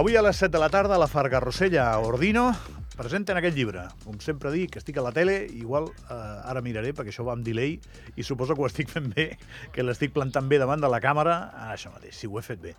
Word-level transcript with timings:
Avui 0.00 0.16
a 0.16 0.22
les 0.22 0.36
7 0.36 0.48
de 0.48 0.58
la 0.58 0.70
tarda, 0.70 0.94
a 0.94 0.98
la 0.98 1.06
Farga 1.06 1.40
Rossella 1.40 1.90
a 1.92 1.98
Ordino 1.98 2.54
presenten 3.00 3.38
aquest 3.40 3.56
llibre. 3.56 3.86
Com 4.04 4.20
sempre 4.20 4.52
dic, 4.52 4.74
que 4.74 4.80
estic 4.82 5.00
a 5.00 5.04
la 5.06 5.12
tele, 5.16 5.42
igual 5.56 5.88
eh, 5.88 6.50
ara 6.50 6.60
miraré, 6.64 6.92
perquè 6.96 7.14
això 7.14 7.24
va 7.26 7.32
amb 7.36 7.46
delay, 7.46 7.78
i 8.16 8.26
suposo 8.26 8.56
que 8.56 8.64
ho 8.64 8.68
estic 8.68 8.92
fent 8.92 9.08
bé, 9.14 9.30
que 9.74 9.86
l'estic 9.86 10.12
plantant 10.16 10.50
bé 10.50 10.60
davant 10.60 10.82
de 10.82 10.90
la 10.92 11.00
càmera. 11.02 11.38
Ah, 11.54 11.72
això 11.76 11.92
mateix, 11.94 12.18
si 12.18 12.28
ho 12.28 12.38
he 12.38 12.44
fet 12.44 12.60
bé. 12.62 12.74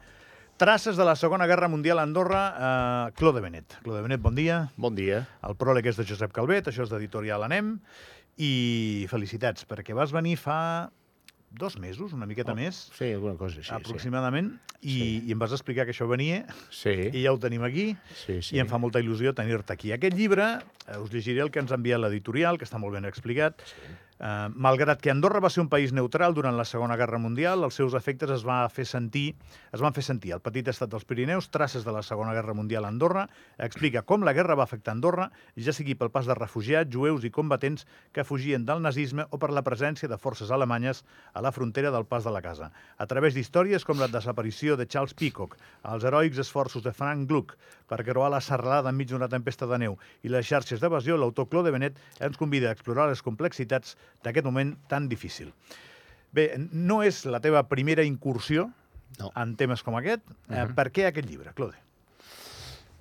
Traces 0.61 0.93
de 0.99 1.05
la 1.07 1.15
Segona 1.17 1.47
Guerra 1.49 1.71
Mundial 1.71 1.97
a 1.97 2.05
Andorra, 2.05 2.41
eh, 2.53 3.11
Claude 3.17 3.41
Benet. 3.41 3.79
Claude 3.81 4.05
Benet, 4.05 4.21
bon 4.21 4.37
dia. 4.37 4.61
Bon 4.77 4.93
dia. 4.93 5.23
El 5.47 5.57
pròleg 5.57 5.89
és 5.89 5.97
de 5.97 6.05
Josep 6.05 6.35
Calvet, 6.35 6.69
això 6.69 6.85
és 6.85 6.93
d'Editorial 6.93 7.47
Anem, 7.47 7.79
i 8.37 9.07
felicitats, 9.09 9.65
perquè 9.65 9.97
vas 9.97 10.13
venir 10.13 10.37
fa 10.37 10.91
dos 11.51 11.77
mesos, 11.77 12.13
una 12.13 12.25
miqueta 12.25 12.53
Oh, 12.53 12.55
més, 12.55 12.89
Sí, 12.97 13.11
alguna 13.11 13.35
cosa 13.37 13.59
així. 13.59 13.71
aproximadament, 13.73 14.53
i, 14.81 14.93
Sí. 14.97 15.23
i 15.27 15.31
em 15.31 15.39
vas 15.39 15.51
explicar 15.51 15.85
que 15.85 15.91
això 15.91 16.07
venia, 16.07 16.45
Sí, 16.69 16.93
sí, 17.11 17.17
i 17.19 17.23
ja 17.23 17.33
ho 17.33 17.39
tenim 17.39 17.61
aquí, 17.63 17.95
sí. 18.15 18.41
sí. 18.41 18.55
i 18.55 18.59
em 18.59 18.67
fa 18.67 18.77
molta 18.79 18.99
il·lusió 18.99 19.33
tenir-te 19.35 19.73
aquí. 19.73 19.91
Aquest 19.91 20.15
llibre, 20.17 20.59
eh, 20.87 20.97
us 20.97 21.11
llegiré 21.11 21.41
el 21.41 21.51
que 21.51 21.59
ens 21.59 21.71
ha 21.71 21.75
enviat 21.75 21.99
l'editorial, 21.99 22.57
que 22.57 22.65
està 22.65 22.79
molt 22.79 22.93
ben 22.93 23.05
explicat. 23.05 23.61
Eh, 24.21 24.49
malgrat 24.53 24.99
que 25.01 25.09
Andorra 25.09 25.39
va 25.41 25.49
ser 25.49 25.63
un 25.63 25.69
país 25.69 25.89
neutral 25.97 26.35
durant 26.37 26.53
la 26.53 26.65
Segona 26.69 26.93
Guerra 26.93 27.17
Mundial, 27.17 27.63
els 27.65 27.73
seus 27.79 27.95
efectes 27.97 28.29
es, 28.29 28.43
va 28.45 28.59
fer 28.69 28.85
sentir, 28.85 29.31
es 29.73 29.81
van 29.81 29.95
fer 29.95 30.03
sentir. 30.05 30.35
El 30.35 30.43
petit 30.45 30.67
estat 30.69 30.91
dels 30.91 31.07
Pirineus, 31.09 31.47
traces 31.49 31.81
de 31.87 31.95
la 31.95 32.03
Segona 32.05 32.35
Guerra 32.37 32.53
Mundial 32.53 32.85
a 32.85 32.91
Andorra, 32.93 33.23
explica 33.57 34.03
com 34.05 34.21
la 34.21 34.35
guerra 34.37 34.53
va 34.59 34.67
afectar 34.69 34.93
Andorra, 34.93 35.31
ja 35.57 35.73
sigui 35.73 35.95
pel 35.97 36.13
pas 36.13 36.29
de 36.29 36.37
refugiats, 36.37 36.93
jueus 36.93 37.25
i 37.25 37.33
combatents 37.33 37.87
que 38.13 38.27
fugien 38.27 38.67
del 38.67 38.83
nazisme 38.85 39.25
o 39.31 39.41
per 39.41 39.49
la 39.49 39.65
presència 39.65 40.11
de 40.11 40.21
forces 40.21 40.53
alemanyes 40.53 41.01
a 41.33 41.41
la 41.41 41.53
frontera 41.55 41.89
del 41.89 42.05
pas 42.05 42.21
de 42.23 42.35
la 42.35 42.43
casa. 42.45 42.69
A 43.01 43.09
través 43.09 43.33
d'històries 43.33 43.87
com 43.89 43.97
la 43.97 44.11
desaparició 44.11 44.77
de 44.77 44.85
Charles 44.85 45.17
Peacock, 45.17 45.57
els 45.81 46.05
heroics 46.05 46.37
esforços 46.45 46.85
de 46.85 46.93
Frank 46.93 47.25
Gluck 47.25 47.57
per 47.89 48.03
creuar 48.05 48.29
la 48.29 48.39
serralada 48.45 48.93
enmig 48.93 49.09
d'una 49.09 49.27
tempesta 49.33 49.65
de 49.65 49.81
neu 49.81 49.97
i 50.21 50.29
les 50.29 50.45
xarxes 50.45 50.79
d'evasió, 50.79 51.17
l'autor 51.17 51.49
Claude 51.49 51.73
Benet 51.73 51.97
ens 52.21 52.37
convida 52.37 52.69
a 52.69 52.77
explorar 52.77 53.09
les 53.09 53.25
complexitats 53.25 53.97
d'aquest 54.23 54.45
moment 54.45 54.75
tan 54.87 55.07
difícil. 55.09 55.53
Bé, 56.31 56.53
no 56.71 57.01
és 57.03 57.25
la 57.25 57.39
teva 57.43 57.63
primera 57.67 58.03
incursió 58.07 58.71
No. 59.19 59.31
en 59.35 59.55
temes 59.59 59.83
com 59.83 59.95
aquest. 59.99 60.21
eh, 60.49 60.63
Mhm. 60.65 60.75
per 60.75 60.91
què 60.91 61.05
aquest 61.07 61.27
llibre, 61.27 61.53
Claude? 61.53 61.75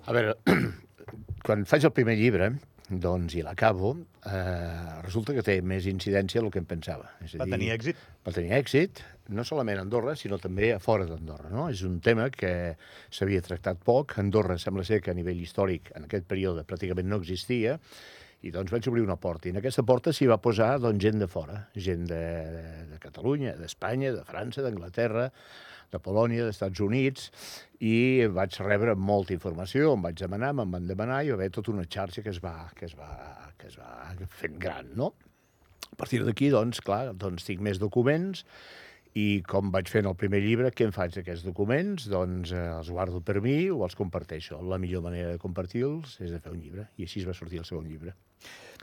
A 0.07 0.11
veure, 0.11 0.35
quan 1.45 1.65
faig 1.65 1.85
el 1.85 1.93
primer 1.93 2.17
llibre, 2.17 2.51
doncs, 2.91 3.35
i 3.35 3.41
l'acabo, 3.45 3.93
eh, 4.27 5.01
resulta 5.05 5.33
que 5.33 5.41
té 5.45 5.61
més 5.61 5.85
incidència 5.87 6.41
del 6.41 6.51
que 6.51 6.59
em 6.59 6.65
pensava. 6.67 7.11
És 7.23 7.35
a 7.35 7.37
Va 7.39 7.45
dir, 7.45 7.53
tenir 7.55 7.69
èxit? 7.71 7.95
Va 8.27 8.33
tenir 8.35 8.51
èxit, 8.57 8.99
no 9.29 9.45
solament 9.47 9.79
a 9.79 9.85
Andorra, 9.85 10.15
sinó 10.19 10.37
també 10.41 10.73
a 10.73 10.79
fora 10.79 11.05
d'Andorra. 11.05 11.49
No? 11.49 11.69
És 11.69 11.83
un 11.87 12.01
tema 12.01 12.29
que 12.29 12.75
s'havia 13.09 13.41
tractat 13.41 13.77
poc. 13.85 14.17
Andorra 14.19 14.57
sembla 14.57 14.83
ser 14.83 14.99
que 15.01 15.11
a 15.11 15.13
nivell 15.13 15.39
històric 15.39 15.93
en 15.95 16.03
aquest 16.09 16.25
període 16.27 16.65
pràcticament 16.67 17.05
no 17.07 17.21
existia, 17.21 17.79
i 18.41 18.51
doncs 18.53 18.73
vaig 18.73 18.87
obrir 18.89 19.03
una 19.05 19.17
porta. 19.21 19.47
I 19.47 19.53
en 19.53 19.59
aquesta 19.61 19.83
porta 19.87 20.13
s'hi 20.13 20.27
va 20.29 20.39
posar 20.41 20.75
doncs, 20.81 21.01
gent 21.03 21.21
de 21.21 21.27
fora, 21.29 21.59
gent 21.75 22.07
de, 22.09 22.21
de 22.89 23.01
Catalunya, 23.01 23.55
d'Espanya, 23.59 24.13
de 24.15 24.23
França, 24.27 24.63
d'Anglaterra, 24.65 25.27
de 25.91 25.99
Polònia, 25.99 26.45
dels 26.45 26.55
Estats 26.55 26.81
Units, 26.81 27.29
i 27.83 28.25
vaig 28.31 28.55
rebre 28.63 28.95
molta 28.95 29.35
informació, 29.35 29.91
em 29.95 30.05
vaig 30.07 30.21
demanar, 30.21 30.53
me'n 30.57 30.71
van 30.73 30.87
demanar, 30.89 31.21
i 31.25 31.33
va 31.33 31.39
haver 31.39 31.51
tota 31.53 31.73
una 31.73 31.85
xarxa 31.85 32.23
que 32.25 32.31
es 32.31 32.39
va, 32.43 32.55
que 32.77 32.87
es 32.87 32.95
va, 32.97 33.11
que 33.59 33.67
es 33.69 33.77
va 33.77 34.15
fent 34.39 34.57
gran, 34.61 34.93
no? 34.97 35.11
A 35.91 35.97
partir 35.99 36.21
d'aquí, 36.23 36.47
doncs, 36.53 36.79
clar, 36.85 37.11
doncs 37.19 37.45
tinc 37.45 37.61
més 37.65 37.81
documents 37.81 38.45
i 39.19 39.41
com 39.43 39.71
vaig 39.73 39.89
fent 39.91 40.07
el 40.07 40.15
primer 40.15 40.39
llibre, 40.43 40.69
què 40.71 40.85
em 40.87 40.93
faig 40.95 41.11
d'aquests 41.17 41.43
documents? 41.43 42.05
Doncs 42.11 42.53
eh, 42.55 42.61
els 42.77 42.89
guardo 42.93 43.19
per 43.21 43.41
mi 43.43 43.69
o 43.69 43.81
els 43.83 43.95
comparteixo. 43.99 44.61
La 44.63 44.77
millor 44.79 45.03
manera 45.03 45.33
de 45.33 45.39
compartir-los 45.41 46.19
és 46.23 46.31
de 46.31 46.39
fer 46.39 46.53
un 46.53 46.61
llibre. 46.63 46.87
I 46.97 47.07
així 47.09 47.19
es 47.19 47.27
va 47.27 47.35
sortir 47.35 47.59
el 47.59 47.65
segon 47.67 47.89
llibre. 47.91 48.13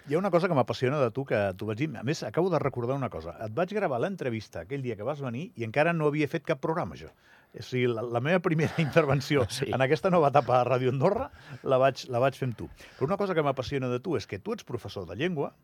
Hi 0.09 0.15
ha 0.15 0.19
una 0.21 0.31
cosa 0.31 0.49
que 0.49 0.55
m'apassiona 0.57 1.01
de 1.01 1.11
tu, 1.13 1.25
que 1.29 1.39
tu 1.57 1.67
vaig 1.69 1.81
dir... 1.81 1.89
A 1.97 2.05
més, 2.05 2.23
acabo 2.25 2.49
de 2.53 2.61
recordar 2.61 2.97
una 2.97 3.09
cosa. 3.13 3.35
Et 3.45 3.53
vaig 3.57 3.73
gravar 3.77 3.99
l'entrevista 4.01 4.63
aquell 4.67 4.85
dia 4.85 4.97
que 4.97 5.05
vas 5.05 5.21
venir 5.25 5.49
i 5.57 5.65
encara 5.67 5.93
no 5.97 6.07
havia 6.09 6.29
fet 6.29 6.45
cap 6.49 6.61
programa, 6.61 6.97
jo. 6.97 7.09
O 7.57 7.65
sigui, 7.65 7.89
la, 7.89 8.05
la 8.05 8.21
meva 8.21 8.41
primera 8.45 8.77
intervenció 8.85 9.47
Sí. 9.49 9.71
en 9.73 9.81
aquesta 9.85 10.13
nova 10.13 10.29
etapa 10.29 10.61
a 10.61 10.65
Ràdio 10.69 10.93
Andorra 10.93 11.31
la 11.65 11.81
vaig, 11.81 12.05
la 12.13 12.21
vaig 12.21 12.37
fer 12.37 12.51
amb 12.51 12.57
tu. 12.61 12.69
Però 12.99 13.09
una 13.09 13.17
cosa 13.21 13.35
que 13.37 13.45
m'apassiona 13.45 13.89
de 13.89 14.01
tu 14.05 14.17
és 14.21 14.29
que 14.29 14.39
tu 14.39 14.53
ets 14.53 14.65
professor 14.69 15.09
de 15.09 15.17
llengua, 15.17 15.55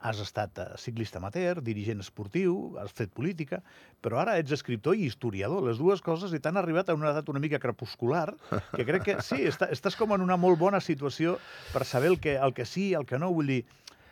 has 0.00 0.20
estat 0.22 0.58
eh, 0.62 0.66
ciclista 0.78 1.18
amateur, 1.18 1.62
dirigent 1.64 2.02
esportiu, 2.04 2.76
has 2.78 2.92
fet 2.94 3.10
política, 3.14 3.60
però 4.04 4.20
ara 4.22 4.36
ets 4.38 4.54
escriptor 4.54 4.94
i 4.94 5.08
historiador, 5.08 5.64
les 5.66 5.80
dues 5.80 6.02
coses, 6.04 6.34
i 6.34 6.40
t'han 6.42 6.60
arribat 6.60 6.88
a 6.88 6.96
una 6.98 7.10
edat 7.10 7.28
una 7.32 7.42
mica 7.42 7.58
crepuscular, 7.62 8.28
que 8.76 8.86
crec 8.86 9.06
que 9.08 9.18
sí, 9.26 9.42
està, 9.50 9.70
estàs 9.74 9.98
com 9.98 10.14
en 10.14 10.24
una 10.24 10.38
molt 10.38 10.60
bona 10.60 10.80
situació 10.84 11.38
per 11.72 11.84
saber 11.88 12.12
el 12.14 12.20
que, 12.22 12.38
el 12.38 12.54
que 12.54 12.66
sí, 12.68 12.92
el 12.94 13.06
que 13.08 13.18
no, 13.18 13.32
vull 13.34 13.50
dir, 13.56 13.62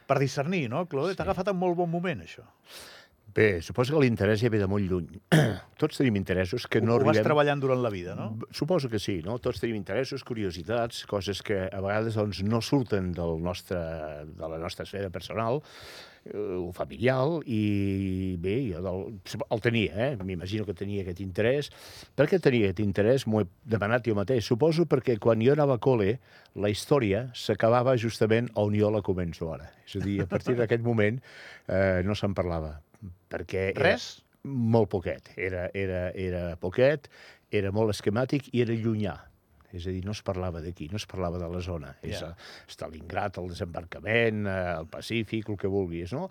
per 0.06 0.18
discernir, 0.22 0.66
no, 0.70 0.84
Claude? 0.90 1.14
Sí. 1.14 1.20
T'ha 1.20 1.26
agafat 1.28 1.54
en 1.54 1.58
molt 1.58 1.78
bon 1.78 1.90
moment, 1.90 2.26
això. 2.26 2.46
Bé, 3.36 3.60
suposo 3.60 3.92
que 3.92 4.00
l'interès 4.00 4.40
ja 4.40 4.48
ve 4.48 4.56
de 4.56 4.66
molt 4.70 4.88
lluny. 4.88 5.18
Tots 5.80 5.98
tenim 6.00 6.16
interessos 6.16 6.64
que 6.72 6.80
no 6.80 6.94
ho, 6.94 6.96
ho 6.96 7.04
vas 7.04 7.18
arribem... 7.18 7.26
treballant 7.28 7.60
durant 7.60 7.82
la 7.84 7.90
vida, 7.92 8.14
no? 8.16 8.30
Suposo 8.48 8.88
que 8.88 8.96
sí, 9.02 9.18
no? 9.26 9.36
Tots 9.44 9.60
tenim 9.60 9.76
interessos, 9.76 10.24
curiositats, 10.24 11.02
coses 11.10 11.42
que 11.44 11.66
a 11.68 11.82
vegades 11.84 12.16
doncs, 12.16 12.40
no 12.48 12.62
surten 12.64 13.10
del 13.12 13.36
nostre, 13.44 13.76
de 14.24 14.48
la 14.48 14.56
nostra 14.62 14.86
esfera 14.88 15.10
personal 15.12 15.60
eh, 15.60 16.32
o 16.32 16.70
familiar, 16.72 17.18
i 17.44 18.38
bé, 18.40 18.56
jo 18.70 18.80
del, 18.88 19.04
el 19.44 19.64
tenia, 19.68 20.00
eh? 20.06 20.10
m'imagino 20.16 20.64
que 20.64 20.72
tenia 20.78 21.04
aquest 21.04 21.20
interès. 21.20 21.68
Per 22.16 22.30
què 22.32 22.40
tenia 22.40 22.70
aquest 22.70 22.80
interès? 22.86 23.28
M'ho 23.28 23.44
he 23.44 23.50
demanat 23.68 24.08
jo 24.08 24.16
mateix. 24.16 24.48
Suposo 24.48 24.88
perquè 24.88 25.18
quan 25.20 25.44
jo 25.44 25.52
anava 25.52 25.76
a 25.76 25.84
col·le, 25.90 26.16
la 26.56 26.72
història 26.72 27.26
s'acabava 27.36 27.98
justament 28.00 28.48
on 28.56 28.72
jo 28.80 28.88
la 28.96 29.04
començo 29.04 29.52
ara. 29.52 29.68
És 29.84 30.00
a 30.00 30.04
dir, 30.08 30.22
a 30.24 30.30
partir 30.30 30.56
d'aquest 30.56 30.80
moment 30.88 31.20
eh, 31.68 32.00
no 32.00 32.16
se'n 32.16 32.32
parlava. 32.32 32.78
Perquè 33.30 33.70
era- 33.74 33.92
Res? 33.92 34.22
molt 34.46 34.88
poquet. 34.92 35.32
Era, 35.36 35.68
era, 35.74 36.10
era 36.14 36.56
poquet, 36.62 37.08
era 37.50 37.72
molt 37.74 37.90
esquemàtic 37.90 38.52
i 38.54 38.60
era 38.62 38.74
llunyà. 38.74 39.16
És 39.74 39.88
a 39.88 39.90
dir, 39.90 40.04
no 40.06 40.12
es 40.14 40.22
parlava 40.22 40.60
d'aquí, 40.62 40.86
no 40.92 40.96
es 40.96 41.06
parlava 41.10 41.40
de 41.42 41.48
la 41.50 41.60
zona. 41.60 41.96
Ja. 42.02 42.08
És 42.08 42.22
a 42.22 42.28
Stalingrad, 42.70 43.40
el 43.42 43.48
desembarcament, 43.50 44.46
eh, 44.46 44.74
el 44.78 44.86
Pacífic, 44.86 45.50
el 45.50 45.58
que 45.58 45.66
vulguis, 45.68 46.12
no? 46.14 46.28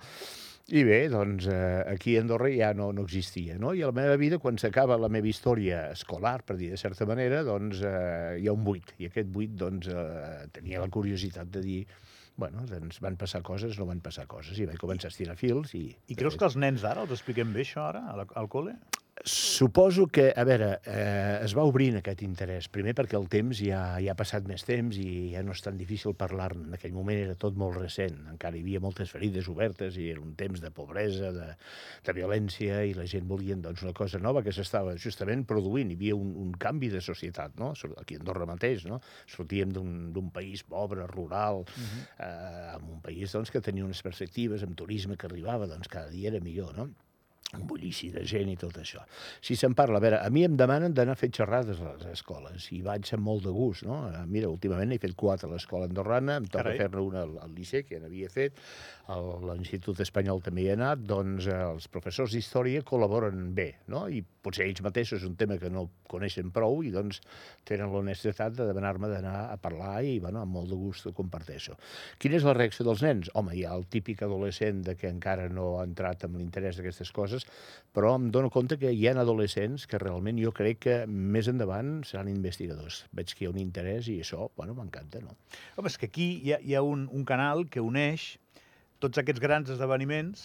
I 0.73 0.81
bé, 0.87 1.09
doncs, 1.13 1.45
eh, 1.51 1.83
aquí 1.91 2.15
a 2.17 2.21
Andorra 2.23 2.49
ja 2.49 2.71
no, 2.73 2.87
no 2.95 3.03
existia, 3.03 3.59
no? 3.59 3.73
I 3.75 3.83
a 3.83 3.91
la 3.91 3.97
meva 3.99 4.15
vida, 4.17 4.39
quan 4.41 4.57
s'acaba 4.57 4.97
la 4.97 5.11
meva 5.13 5.27
història 5.29 5.91
escolar, 5.91 6.39
per 6.47 6.55
dir 6.57 6.71
de 6.71 6.79
certa 6.81 7.05
manera, 7.05 7.43
doncs 7.45 7.83
eh, 7.85 8.39
hi 8.39 8.47
ha 8.47 8.55
un 8.55 8.63
buit. 8.65 8.95
I 8.97 9.11
aquest 9.11 9.27
buit, 9.29 9.51
doncs, 9.59 9.91
eh, 9.91 10.47
tenia 10.55 10.79
la 10.81 10.89
curiositat 10.89 11.51
de 11.53 11.61
dir 11.61 11.79
bueno, 12.38 12.66
doncs 12.69 13.00
van 13.03 13.16
passar 13.19 13.41
coses, 13.47 13.79
no 13.79 13.88
van 13.90 14.01
passar 14.03 14.25
coses, 14.31 14.59
i 14.59 14.68
vaig 14.68 14.79
començar 14.81 15.09
a 15.09 15.13
estirar 15.13 15.38
fils 15.40 15.73
i... 15.78 15.85
I 16.12 16.18
creus 16.19 16.35
que 16.40 16.47
els 16.47 16.57
nens 16.59 16.84
d'ara 16.84 17.06
els 17.06 17.16
expliquem 17.16 17.53
bé, 17.56 17.63
això, 17.63 17.88
ara, 17.88 18.06
a 18.12 18.18
la, 18.19 18.28
al 18.41 18.50
col·le? 18.51 18.75
Suposo 19.23 20.07
que, 20.07 20.33
a 20.35 20.43
veure, 20.43 20.81
eh, 20.83 21.39
es 21.45 21.53
va 21.55 21.63
obrint 21.63 21.95
aquest 21.97 22.19
interès. 22.25 22.67
Primer 22.67 22.91
perquè 22.97 23.15
el 23.15 23.29
temps 23.31 23.61
ja, 23.63 23.79
ja 24.03 24.11
ha 24.11 24.17
passat 24.19 24.43
més 24.45 24.65
temps 24.67 24.97
i 24.99 25.31
ja 25.31 25.41
no 25.41 25.55
és 25.55 25.63
tan 25.63 25.79
difícil 25.79 26.13
parlar-ne. 26.19 26.65
En 26.67 26.75
aquell 26.75 26.91
moment 26.93 27.21
era 27.21 27.37
tot 27.39 27.55
molt 27.55 27.79
recent. 27.79 28.19
Encara 28.33 28.59
hi 28.59 28.63
havia 28.65 28.81
moltes 28.83 29.13
ferides 29.15 29.47
obertes 29.49 29.95
i 29.95 30.09
era 30.11 30.19
un 30.19 30.35
temps 30.35 30.59
de 30.61 30.69
pobresa, 30.75 31.31
de, 31.31 31.47
de 32.03 32.15
violència, 32.17 32.81
i 32.83 32.93
la 32.97 33.07
gent 33.07 33.25
volia 33.29 33.55
doncs, 33.55 33.85
una 33.87 33.95
cosa 33.95 34.19
nova 34.19 34.43
que 34.43 34.53
s'estava 34.53 34.97
justament 34.99 35.47
produint. 35.47 35.95
Hi 35.95 35.97
havia 35.97 36.19
un, 36.19 36.35
un 36.43 36.51
canvi 36.59 36.91
de 36.91 37.01
societat, 37.01 37.55
no? 37.61 37.72
Aquí 38.03 38.19
a 38.19 38.22
Andorra 38.22 38.49
mateix, 38.51 38.84
no? 38.90 38.99
Sortíem 39.31 39.72
d'un 39.72 39.95
d'un 40.16 40.29
país 40.35 40.61
pobre, 40.67 41.07
rural, 41.07 41.63
uh 41.63 41.66
-huh. 41.66 42.03
eh, 42.19 42.75
amb 42.75 42.90
un 42.90 43.01
país 43.01 43.31
doncs, 43.31 43.49
que 43.49 43.61
tenia 43.61 43.85
unes 43.85 44.03
perspectives, 44.03 44.63
amb 44.63 44.75
turisme 44.75 45.17
que 45.17 45.28
arribava, 45.28 45.67
doncs 45.67 45.87
cada 45.87 46.09
dia 46.09 46.29
era 46.29 46.40
millor, 46.40 46.75
no? 46.75 46.90
Bullici 47.63 48.11
de 48.11 48.25
gent 48.28 48.49
i 48.52 48.57
tot 48.59 48.75
això. 48.81 49.03
Si 49.41 49.55
se'n 49.55 49.75
parla, 49.78 50.02
a 50.02 50.03
veure, 50.03 50.19
a 50.19 50.29
mi 50.34 50.43
em 50.47 50.57
demanen 50.59 50.93
d'anar 50.93 51.16
a 51.16 51.19
fer 51.19 51.31
xerrades 51.35 51.79
a 51.79 51.93
les 51.93 52.05
escoles 52.11 52.67
i 52.75 52.81
vaig 52.85 53.13
amb 53.16 53.25
molt 53.29 53.46
de 53.47 53.53
gust, 53.55 53.85
no? 53.87 54.02
Eh, 54.09 54.25
Mira, 54.28 54.49
últimament 54.52 54.91
he 54.91 54.99
fet 55.02 55.16
quatre 55.16 55.49
a 55.49 55.53
l'escola 55.53 55.90
andorrana, 55.90 56.40
em 56.41 56.49
toca 56.52 56.75
fer-ne 56.75 57.02
una 57.02 57.23
al, 57.23 57.37
al 57.46 57.55
Liceu, 57.55 57.85
que 57.87 57.96
ja 57.97 58.03
n'havia 58.03 58.31
fet, 58.34 58.59
a 59.11 59.19
l'Institut 59.52 59.99
Espanyol 60.02 60.41
també 60.46 60.66
hi 60.66 60.69
he 60.72 60.75
anat, 60.75 61.03
doncs 61.05 61.47
eh, 61.47 61.59
els 61.69 61.87
professors 61.93 62.34
d'història 62.35 62.84
col·laboren 62.87 63.52
bé, 63.55 63.69
no? 63.93 64.05
I 64.09 64.23
potser 64.46 64.66
ells 64.67 64.81
mateixos 64.85 65.22
és 65.22 65.28
un 65.28 65.35
tema 65.40 65.57
que 65.61 65.69
no 65.73 65.87
coneixen 66.09 66.52
prou 66.53 66.81
i 66.85 66.91
doncs 66.93 67.22
tenen 67.67 67.91
l'honestedat 67.93 68.55
de 68.57 68.67
demanar-me 68.67 69.09
d'anar 69.09 69.37
a 69.52 69.57
parlar 69.61 69.99
i, 70.05 70.17
bueno, 70.23 70.41
amb 70.43 70.57
molt 70.57 70.69
de 70.72 70.78
gust 70.79 71.07
ho 71.09 71.13
comparteixo. 71.17 71.78
Quina 72.22 72.40
és 72.40 72.46
la 72.46 72.55
reacció 72.57 72.85
dels 72.87 73.03
nens? 73.05 73.31
Home, 73.37 73.55
hi 73.57 73.66
ha 73.66 73.73
el 73.78 73.87
típic 73.91 74.23
adolescent 74.25 74.84
de 74.85 74.96
que 74.99 75.09
encara 75.09 75.47
no 75.49 75.75
ha 75.79 75.85
entrat 75.87 76.28
amb 76.28 76.40
l'interès 76.41 76.79
d'aquestes 76.79 77.11
coses, 77.16 77.44
però 77.95 78.15
em 78.19 78.29
dono 78.31 78.49
compte 78.51 78.77
que 78.77 78.91
hi 78.91 79.05
ha 79.07 79.13
adolescents 79.21 79.85
que 79.87 79.97
realment 80.01 80.37
jo 80.43 80.51
crec 80.51 80.79
que 80.83 80.95
més 81.07 81.47
endavant 81.47 82.01
seran 82.03 82.27
investigadors. 82.27 83.05
Veig 83.15 83.31
que 83.33 83.45
hi 83.45 83.47
ha 83.47 83.53
un 83.53 83.59
interès 83.61 84.09
i 84.11 84.19
això, 84.19 84.49
bueno, 84.57 84.73
m'encanta, 84.75 85.21
no? 85.23 85.37
Home, 85.77 85.87
és 85.87 85.97
que 85.97 86.09
aquí 86.11 86.41
hi 86.43 86.51
ha, 86.53 86.59
hi 86.59 86.75
ha 86.75 86.81
un, 86.83 87.07
un 87.11 87.23
canal 87.23 87.69
que 87.71 87.79
uneix 87.79 88.35
tots 88.99 89.19
aquests 89.19 89.41
grans 89.43 89.69
esdeveniments, 89.69 90.43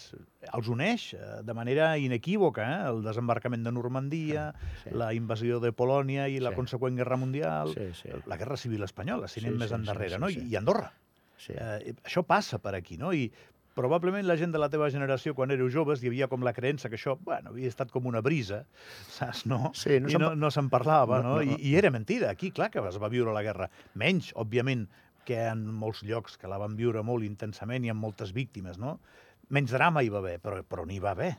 els 0.53 0.67
uneix 0.69 1.13
eh, 1.15 1.19
de 1.43 1.53
manera 1.55 1.97
inequívoca, 1.97 2.65
eh? 2.67 2.89
el 2.91 2.99
desembarcament 3.03 3.63
de 3.65 3.71
Normandia, 3.71 4.53
Sí. 4.83 4.91
la 4.95 5.13
invasió 5.15 5.59
de 5.63 5.71
Polònia 5.73 6.27
i 6.29 6.39
la 6.39 6.51
Sí. 6.51 6.55
consegüent 6.59 6.95
guerra 6.99 7.17
mundial, 7.17 7.71
Sí, 7.73 7.87
sí. 8.01 8.09
la 8.27 8.37
guerra 8.37 8.57
civil 8.57 8.83
espanyola, 8.83 9.27
si 9.27 9.39
Sí, 9.39 9.45
anem 9.47 9.55
sí, 9.55 9.59
més 9.63 9.69
sí, 9.71 9.75
endarrere, 9.75 10.15
sí, 10.15 10.19
no? 10.21 10.29
sí. 10.29 10.47
I 10.51 10.55
Andorra. 10.59 10.91
Sí. 11.41 11.53
Eh, 11.55 11.95
això 12.05 12.21
passa 12.27 12.59
per 12.61 12.75
aquí, 12.75 12.97
no? 13.01 13.13
I 13.13 13.31
probablement 13.77 14.25
la 14.27 14.35
gent 14.39 14.53
de 14.53 14.59
la 14.61 14.69
teva 14.71 14.89
generació, 14.93 15.33
quan 15.37 15.53
éreu 15.53 15.69
joves, 15.71 16.01
hi 16.03 16.09
havia 16.11 16.27
com 16.31 16.43
la 16.45 16.53
creença 16.55 16.89
que 16.91 16.97
això, 16.99 17.15
bueno, 17.23 17.53
havia 17.53 17.71
estat 17.71 17.91
com 17.93 18.09
una 18.09 18.21
brisa, 18.25 18.63
saps, 19.07 19.45
no? 19.49 19.71
Sí, 19.77 19.99
no 20.03 20.11
I 20.11 20.19
no, 20.21 20.33
no 20.35 20.51
se'n 20.53 20.69
parlava, 20.71 21.21
no? 21.23 21.37
No, 21.37 21.45
no, 21.45 21.57
I, 21.57 21.71
I 21.71 21.77
era 21.79 21.91
mentida. 21.93 22.31
Aquí, 22.31 22.51
clar, 22.55 22.71
que 22.73 22.83
es 22.83 22.99
va 23.01 23.11
viure 23.11 23.35
la 23.35 23.43
guerra. 23.45 23.69
Menys, 23.99 24.31
òbviament, 24.39 24.87
que 25.25 25.37
en 25.51 25.63
molts 25.77 26.01
llocs 26.07 26.37
que 26.41 26.49
la 26.49 26.59
van 26.61 26.75
viure 26.79 27.03
molt 27.05 27.25
intensament 27.27 27.85
i 27.85 27.93
amb 27.93 28.03
moltes 28.03 28.33
víctimes, 28.35 28.79
no? 28.81 28.97
Menys 29.51 29.73
drama 29.75 30.03
hi 30.03 30.11
va 30.11 30.21
haver, 30.23 30.37
però, 30.43 30.61
però 30.65 30.85
n'hi 30.87 30.99
va 31.03 31.13
haver. 31.15 31.33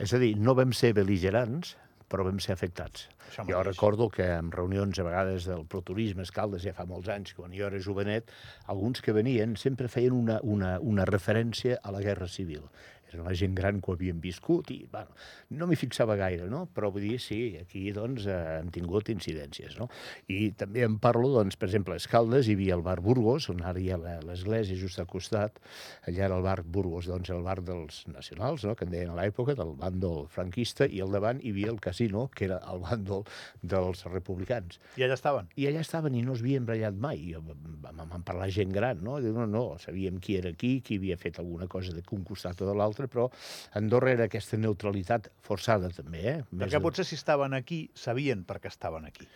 És 0.00 0.12
a 0.14 0.20
dir, 0.20 0.34
no 0.40 0.56
vam 0.58 0.72
ser 0.76 0.92
beligerants, 0.96 1.76
però 2.08 2.26
vam 2.26 2.40
ser 2.42 2.54
afectats. 2.54 3.08
Jo 3.48 3.62
recordo 3.66 4.08
que 4.12 4.26
en 4.36 4.50
reunions 4.52 4.98
a 5.00 5.06
vegades 5.06 5.48
del 5.50 5.64
proturisme 5.66 6.22
Escaldes, 6.26 6.62
ja 6.66 6.74
fa 6.76 6.86
molts 6.86 7.10
anys, 7.12 7.34
quan 7.34 7.54
jo 7.56 7.66
era 7.66 7.80
jovenet, 7.82 8.30
alguns 8.70 9.02
que 9.02 9.14
venien 9.16 9.56
sempre 9.60 9.88
feien 9.88 10.14
una, 10.16 10.40
una, 10.42 10.76
una 10.80 11.06
referència 11.08 11.80
a 11.82 11.94
la 11.94 12.02
Guerra 12.04 12.28
Civil. 12.28 12.68
Era 13.14 13.24
la 13.28 13.34
gent 13.38 13.54
gran 13.56 13.80
que 13.80 13.92
ho 13.92 13.96
havien 13.96 14.20
viscut 14.22 14.70
i, 14.74 14.80
bueno, 14.90 15.14
no 15.54 15.68
m'hi 15.70 15.78
fixava 15.78 16.16
gaire, 16.18 16.48
no? 16.50 16.64
Però 16.74 16.90
vull 16.94 17.06
dir, 17.06 17.18
sí, 17.22 17.40
aquí, 17.60 17.86
doncs, 17.94 18.26
eh, 18.26 18.38
hem 18.60 18.70
tingut 18.74 19.10
incidències, 19.14 19.78
no? 19.78 19.88
I 20.28 20.50
també 20.58 20.84
en 20.86 20.98
parlo, 21.02 21.30
doncs, 21.36 21.58
per 21.60 21.68
exemple, 21.70 21.96
a 21.96 22.02
Escaldes 22.02 22.48
hi 22.48 22.56
havia 22.58 22.78
el 22.78 22.84
bar 22.86 22.98
Burgos, 23.04 23.48
on 23.52 23.62
ara 23.64 23.80
hi 23.80 23.90
ha 23.94 24.00
l'església 24.24 24.78
just 24.78 25.00
al 25.02 25.08
costat. 25.10 25.60
Allà 26.08 26.26
era 26.28 26.38
el 26.38 26.44
bar 26.46 26.60
Burgos, 26.64 27.08
doncs, 27.10 27.30
el 27.34 27.44
bar 27.46 27.60
dels 27.64 28.02
nacionals, 28.10 28.66
no?, 28.66 28.74
que 28.74 28.88
en 28.88 28.94
deien 28.94 29.12
a 29.14 29.18
l'època, 29.18 29.54
del 29.58 29.74
bàndol 29.78 30.26
franquista, 30.32 30.88
i 30.90 31.02
al 31.04 31.14
davant 31.14 31.40
hi 31.42 31.54
havia 31.54 31.70
el 31.72 31.80
casino, 31.84 32.26
que 32.34 32.48
era 32.48 32.60
el 32.72 32.82
bàndol 32.82 33.24
dels 33.62 34.04
republicans. 34.10 34.80
I 34.98 35.06
allà 35.06 35.18
estaven. 35.18 35.50
I 35.60 35.68
allà 35.70 35.84
estaven 35.84 36.16
i 36.18 36.24
no 36.26 36.34
es 36.34 36.42
havien 36.42 36.66
barallat 36.66 36.98
mai. 37.00 37.20
I 37.30 37.38
vam, 37.38 38.02
vam 38.10 38.26
parlar 38.26 38.50
gent 38.54 38.72
gran, 38.74 39.02
no? 39.04 39.20
Diu, 39.22 39.34
no, 39.36 39.46
no, 39.50 39.64
sabíem 39.82 40.18
qui 40.22 40.38
era 40.40 40.52
qui, 40.58 40.76
qui 40.84 40.98
havia 41.00 41.16
fet 41.20 41.38
alguna 41.42 41.68
cosa 41.70 41.94
d'un 41.94 42.24
costat 42.26 42.60
o 42.62 42.68
de 42.68 42.74
l'altre, 42.76 43.03
però 43.08 43.28
Andorra 43.74 44.12
era 44.12 44.24
aquesta 44.30 44.56
neutralitat 44.56 45.30
forçada, 45.42 45.90
també, 45.90 46.20
eh? 46.26 46.36
Més 46.50 46.66
Perquè 46.66 46.78
de- 46.78 46.84
potser 46.84 47.04
si 47.08 47.14
estaven 47.16 47.54
aquí, 47.54 47.90
sabien 47.94 48.44
per 48.44 48.60
què 48.60 48.68
estaven 48.72 49.04
aquí. 49.06 49.26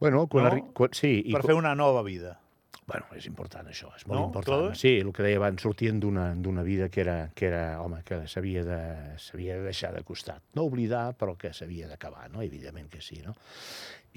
Bueno, 0.00 0.26
quan, 0.28 0.44
No? 0.44 0.50
arri... 0.50 0.62
quan, 0.74 0.92
sí, 0.96 1.22
i 1.26 1.32
Per 1.32 1.42
fer 1.44 1.54
una 1.54 1.74
nova 1.74 2.02
vida. 2.02 2.38
Bueno, 2.90 3.06
és 3.14 3.26
important 3.28 3.68
això, 3.70 3.92
és 3.94 4.02
molt 4.08 4.18
No, 4.18 4.24
important. 4.26 4.44
Claude? 4.64 4.74
Sí, 4.74 4.96
el 4.98 5.12
que 5.14 5.22
deia 5.22 5.36
abans, 5.38 5.62
sortien 5.62 6.00
d'una 6.00 6.62
vida 6.66 6.88
que 6.90 7.02
era, 7.04 7.30
que 7.36 7.46
era, 7.46 7.80
home, 7.82 8.00
que 8.02 8.26
s'havia 8.26 8.64
de, 8.66 8.78
de 9.36 9.58
deixar 9.62 9.92
de 9.94 10.02
costat. 10.02 10.42
No 10.58 10.64
oblidar, 10.66 11.12
però 11.16 11.36
que 11.38 11.52
s'havia 11.54 11.86
d'acabar, 11.86 12.28
no? 12.32 12.42
Evidentment 12.42 12.88
que 12.90 13.00
sí, 13.00 13.20
no? 13.22 13.36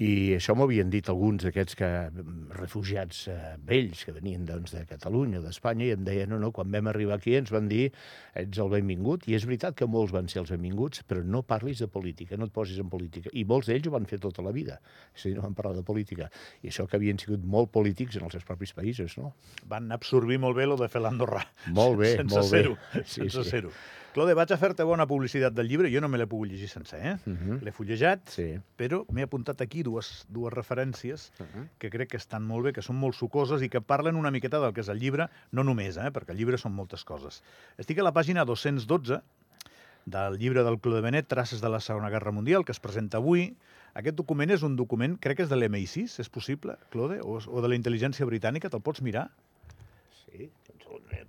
I 0.02 0.34
això 0.34 0.56
m'ho 0.58 0.64
havien 0.66 0.88
dit 0.90 1.06
alguns 1.06 1.44
d'aquests 1.46 1.76
que, 1.78 1.88
mm, 2.10 2.48
refugiats 2.58 3.28
eh, 3.30 3.36
vells 3.62 4.00
que 4.04 4.10
venien 4.16 4.42
doncs, 4.44 4.72
de 4.74 4.82
Catalunya, 4.90 5.38
d'Espanya, 5.40 5.86
i 5.86 5.92
em 5.94 6.02
deien, 6.02 6.28
no, 6.32 6.40
no, 6.42 6.50
quan 6.50 6.72
vam 6.72 6.88
arribar 6.90 7.14
aquí 7.20 7.36
ens 7.38 7.52
van 7.54 7.68
dir 7.70 7.92
ets 8.34 8.58
el 8.58 8.72
benvingut, 8.72 9.28
i 9.30 9.36
és 9.38 9.46
veritat 9.46 9.76
que 9.78 9.86
molts 9.86 10.10
van 10.12 10.26
ser 10.28 10.40
els 10.42 10.50
benvinguts, 10.50 11.04
però 11.06 11.22
no 11.22 11.44
parlis 11.46 11.78
de 11.78 11.86
política, 11.86 12.36
no 12.36 12.46
et 12.50 12.52
posis 12.52 12.80
en 12.82 12.90
política. 12.90 13.30
I 13.32 13.44
molts 13.44 13.70
d'ells 13.70 13.86
ho 13.86 13.94
van 13.94 14.06
fer 14.10 14.18
tota 14.18 14.42
la 14.42 14.50
vida, 14.50 14.80
és 15.14 15.26
a 15.26 15.28
dir, 15.28 15.36
no 15.38 15.46
van 15.46 15.54
parlar 15.54 15.76
de 15.78 15.86
política. 15.86 16.28
I 16.62 16.72
això 16.74 16.88
que 16.90 16.98
havien 16.98 17.18
sigut 17.22 17.44
molt 17.46 17.70
polítics 17.70 18.16
en 18.18 18.26
els 18.26 18.34
seus 18.34 18.44
propis 18.44 18.74
països, 18.74 19.14
no? 19.16 19.36
Van 19.70 19.92
absorbir 19.94 20.40
molt 20.42 20.56
bé 20.58 20.66
lo 20.66 20.76
de 20.76 20.88
fer 20.90 21.02
l'Andorrà. 21.06 21.46
Molt 21.70 22.00
bé, 22.02 22.16
sense 22.18 22.34
molt 22.34 22.50
bé. 22.50 22.64
ser-ho, 22.64 22.78
Sí, 23.04 23.28
sense 23.28 23.44
sí. 23.44 23.50
ser-ho. 23.50 23.70
Claude, 24.14 24.34
vaig 24.38 24.52
a 24.54 24.56
fer-te 24.60 24.84
bona 24.86 25.08
publicitat 25.10 25.56
del 25.56 25.66
llibre. 25.66 25.88
Jo 25.90 25.98
no 26.00 26.06
me 26.08 26.20
l'he 26.20 26.26
pogut 26.30 26.46
llegir 26.46 26.68
sencer, 26.70 27.00
eh? 27.02 27.14
Mhm. 27.26 27.56
L'he 27.66 27.72
fullejat, 27.74 28.28
Sí. 28.30 28.60
però 28.78 29.04
m'he 29.10 29.24
apuntat 29.26 29.60
aquí 29.60 29.82
dues, 29.82 30.24
dues 30.28 30.52
referències 30.54 31.32
Mhm. 31.40 31.68
que 31.78 31.90
crec 31.90 32.10
que 32.10 32.16
estan 32.16 32.46
molt 32.46 32.64
bé, 32.66 32.72
que 32.72 32.80
són 32.82 32.94
molt 32.94 33.16
sucoses 33.16 33.60
i 33.62 33.68
que 33.68 33.80
parlen 33.80 34.14
una 34.14 34.30
miqueta 34.30 34.60
del 34.60 34.72
que 34.72 34.82
és 34.82 34.88
el 34.88 35.00
llibre, 35.00 35.28
no 35.50 35.64
només, 35.64 35.96
eh? 35.96 36.12
perquè 36.12 36.30
el 36.30 36.36
llibre 36.36 36.56
són 36.58 36.72
moltes 36.74 37.02
coses. 37.04 37.42
Estic 37.76 37.98
a 37.98 38.04
la 38.04 38.12
pàgina 38.12 38.44
212 38.44 39.20
del 40.06 40.38
llibre 40.38 40.62
del 40.62 40.78
Clos 40.78 40.94
de 40.94 41.00
Benet, 41.00 41.26
Traces 41.26 41.60
de 41.60 41.68
la 41.68 41.80
Segona 41.80 42.08
Guerra 42.10 42.30
Mundial, 42.30 42.64
que 42.64 42.70
es 42.72 42.78
presenta 42.78 43.16
avui. 43.16 43.56
Aquest 43.94 44.14
document 44.16 44.50
és 44.50 44.62
un 44.62 44.76
document, 44.76 45.18
crec 45.18 45.38
que 45.38 45.42
és 45.42 45.48
de 45.48 45.56
l'MI6, 45.56 46.20
és 46.20 46.28
possible, 46.28 46.76
Claude? 46.90 47.20
O, 47.22 47.38
o 47.44 47.60
de 47.62 47.68
la 47.68 47.74
intel·ligència 47.74 48.24
britànica, 48.26 48.70
te'l 48.70 48.80
pots 48.82 49.02
mirar? 49.02 49.30
Sí? 50.30 50.50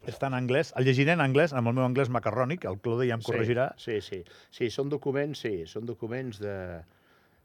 Està 0.07 0.27
en 0.27 0.33
anglès, 0.33 0.73
el 0.77 0.85
llegiré 0.85 1.11
en 1.13 1.21
anglès, 1.21 1.53
amb 1.53 1.67
el 1.67 1.73
meu 1.73 1.85
anglès 1.85 2.09
macarrònic, 2.09 2.65
el 2.65 2.79
Claude 2.79 3.07
ja 3.07 3.15
em 3.15 3.21
corregirà. 3.21 3.73
Sí, 3.77 4.01
sí, 4.01 4.23
sí, 4.51 4.69
són 4.69 4.89
documents, 4.89 5.39
sí, 5.45 5.65
són 5.65 5.85
documents 5.85 6.39
de... 6.39 6.83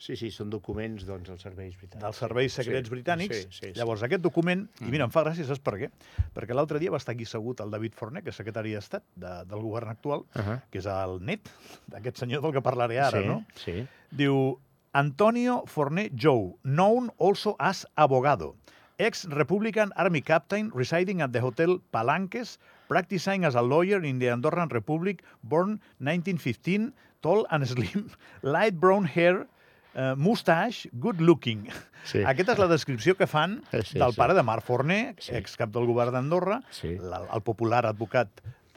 Sí, 0.01 0.15
sí, 0.17 0.31
són 0.33 0.49
documents 0.49 1.03
doncs, 1.05 1.29
dels 1.29 1.43
serveis 1.45 1.75
britànics. 1.77 2.01
dels 2.01 2.17
serveis 2.17 2.55
secrets 2.57 2.89
Sí, 2.89 2.95
britànics. 2.95 3.37
Sí, 3.37 3.49
sí, 3.53 3.67
sí. 3.67 3.73
Llavors, 3.77 4.01
aquest 4.03 4.23
document, 4.25 4.63
i 4.81 4.89
mira, 4.89 5.05
em 5.05 5.11
fa 5.13 5.21
gràcia, 5.27 5.45
saps 5.45 5.61
per 5.61 5.75
què? 5.77 5.91
Perquè 6.33 6.55
l'altre 6.57 6.79
dia 6.81 6.91
va 6.91 6.97
estar 6.97 7.13
aquí 7.13 7.27
segut 7.29 7.61
el 7.61 7.71
David 7.71 7.93
Forner, 7.99 8.23
que 8.25 8.31
és 8.33 8.37
secretari 8.41 8.73
d'Estat 8.73 9.05
de, 9.15 9.35
del 9.51 9.61
govern 9.61 9.91
actual, 9.93 10.21
Uh 10.35 10.41
-huh. 10.41 10.57
que 10.71 10.79
és 10.79 10.87
el 10.87 11.19
net 11.21 11.51
d'aquest 11.87 12.17
senyor 12.17 12.41
del 12.41 12.53
que 12.53 12.63
parlaré 12.63 12.99
ara, 12.99 13.21
sí, 13.21 13.27
no? 13.27 13.45
Sí, 13.55 13.87
Diu, 14.11 14.59
Antonio 14.95 15.65
Forner 15.67 16.11
Joe, 16.17 16.55
known 16.63 17.13
also 17.21 17.55
as 17.59 17.87
abogado, 17.95 18.57
ex-Republican 19.01 19.93
Army 19.97 20.21
captain 20.21 20.71
residing 20.75 21.23
at 21.23 21.33
the 21.33 21.41
Hotel 21.41 21.81
Palanques, 21.93 22.59
practicing 22.89 23.45
as 23.45 23.55
a 23.57 23.63
lawyer 23.63 24.05
in 24.05 24.19
the 24.19 24.27
Andorran 24.29 24.71
Republic, 24.71 25.23
born 25.43 25.81
1915, 25.99 26.93
tall 27.23 27.47
and 27.51 27.67
slim, 27.73 28.11
light 28.43 28.79
brown 28.79 29.05
hair, 29.05 29.47
uh, 29.97 30.15
mustache, 30.17 30.87
good 31.01 31.21
looking. 31.21 31.69
Sí. 32.05 32.23
Aquesta 32.33 32.53
és 32.57 32.61
la 32.63 32.69
descripció 32.71 33.17
que 33.17 33.27
fan 33.27 33.61
Sí, 33.73 33.99
del 33.99 34.13
sí. 34.13 34.21
pare 34.21 34.37
de 34.37 34.43
Marc 34.45 34.65
Forner, 34.65 35.17
Sí. 35.19 35.35
excap 35.37 35.73
del 35.75 35.89
govern 35.89 36.13
d'Andorra, 36.17 36.61
Sí. 36.71 36.97
la- 37.01 37.25
el 37.35 37.43
popular 37.43 37.85
advocat 37.87 38.29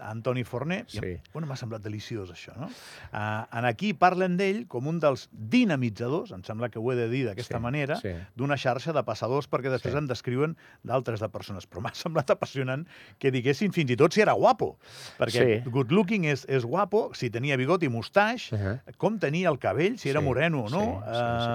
Antoni 0.10 0.44
Forner. 0.44 0.86
I, 0.92 0.98
Sí. 1.00 1.18
bueno, 1.34 1.48
m'ha 1.48 1.56
semblat 1.56 1.82
deliciós, 1.82 2.30
això, 2.32 2.56
no? 2.58 2.68
Uh, 3.14 3.46
en 3.58 3.66
aquí 3.66 3.94
parlen 3.94 4.38
d'ell 4.38 4.68
com 4.68 4.88
un 4.88 5.00
dels 5.00 5.30
dinamitzadors, 5.32 6.32
em 6.36 6.44
sembla 6.44 6.70
que 6.70 6.80
ho 6.80 6.92
he 6.92 6.96
de 6.96 7.08
dir 7.10 7.24
d'aquesta 7.28 7.58
Sí, 7.58 7.64
manera, 7.64 7.96
sí. 8.02 8.12
d'una 8.36 8.58
xarxa 8.60 8.94
de 8.94 9.04
passadors, 9.04 9.50
perquè 9.50 9.70
després 9.72 9.94
Sí. 9.94 9.98
en 9.98 10.08
descriuen 10.08 10.58
d'altres 10.84 11.20
de 11.20 11.30
persones. 11.30 11.68
Però 11.70 11.82
m'ha 11.82 11.94
semblat 12.04 12.30
apassionant 12.30 12.88
que 13.20 13.32
diguessin 13.32 13.72
fins 13.74 13.92
i 13.92 13.96
tot 13.98 14.14
si 14.14 14.22
era 14.22 14.34
guapo. 14.34 14.78
Perquè 15.20 15.64
Sí. 15.64 15.70
good 15.70 15.92
looking 15.92 16.26
és, 16.26 16.46
és 16.50 16.66
guapo, 16.66 17.12
si 17.14 17.30
tenia 17.30 17.58
bigot 17.58 17.84
i 17.84 17.90
mustaix, 17.90 18.52
Uh 18.54 18.58
-huh. 18.58 18.80
com 18.98 19.20
tenia 19.20 19.50
el 19.50 19.60
cabell, 19.60 19.98
si 19.98 20.10
era 20.10 20.20
Sí, 20.20 20.26
moreno 20.26 20.64
o 20.66 20.70
no. 20.70 21.04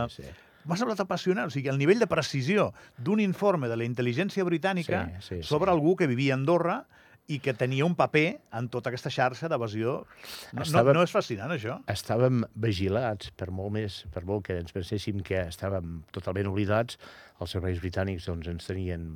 sí, 0.09 0.17
sí, 0.17 0.23
sí, 0.23 0.28
sí. 0.28 0.28
M'ha 0.64 0.76
semblat 0.76 1.00
apassionant. 1.00 1.47
O 1.47 1.50
sigui, 1.50 1.69
el 1.69 1.78
nivell 1.78 1.99
de 1.99 2.07
precisió 2.07 2.75
d'un 2.99 3.21
informe 3.21 3.69
de 3.69 3.76
la 3.76 3.85
intel·ligència 3.85 4.45
britànica 4.45 5.07
Sí, 5.21 5.37
sí, 5.37 5.43
sobre 5.43 5.71
sí. 5.71 5.75
algú 5.75 5.97
que 5.97 6.07
vivia 6.07 6.35
a 6.35 6.37
Andorra 6.37 6.85
i 7.29 7.39
que 7.45 7.53
tenia 7.53 7.85
un 7.85 7.95
paper 7.97 8.27
en 8.57 8.69
tota 8.73 8.89
aquesta 8.89 9.13
xarxa 9.13 9.51
d'evasió. 9.53 9.99
No, 10.57 10.65
no, 10.65 10.95
no 10.97 11.03
és 11.05 11.13
fascinant, 11.13 11.53
això? 11.53 11.77
estàvem 11.93 12.41
vigilats, 12.57 13.33
per 13.37 13.51
molt, 13.53 13.75
més, 13.77 14.01
per 14.15 14.25
molt 14.29 14.47
que 14.49 14.57
ens 14.63 14.73
penséssim 14.73 15.21
que 15.27 15.43
estàvem 15.51 16.01
totalment 16.17 16.49
oblidats, 16.49 16.97
els 17.43 17.53
serveis 17.53 17.83
britànics 17.85 18.31
doncs, 18.31 18.49
ens 18.49 18.71
tenien, 18.71 19.11